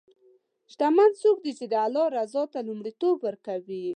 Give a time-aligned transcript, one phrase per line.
[0.71, 3.83] شتمن څوک دی چې د الله رضا ته لومړیتوب ورکوي.